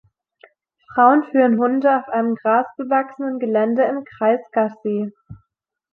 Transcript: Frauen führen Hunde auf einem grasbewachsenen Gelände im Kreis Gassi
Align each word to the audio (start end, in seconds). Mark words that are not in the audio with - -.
Frauen 0.95 1.25
führen 1.31 1.59
Hunde 1.59 1.95
auf 1.95 2.09
einem 2.09 2.33
grasbewachsenen 2.33 3.37
Gelände 3.37 3.83
im 3.83 4.03
Kreis 4.03 4.39
Gassi 4.51 5.13